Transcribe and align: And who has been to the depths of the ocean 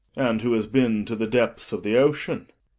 And 0.15 0.41
who 0.41 0.53
has 0.53 0.65
been 0.65 1.05
to 1.05 1.15
the 1.15 1.27
depths 1.27 1.71
of 1.71 1.83
the 1.83 1.95
ocean 1.95 2.47